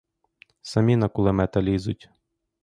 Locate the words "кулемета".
1.09-1.61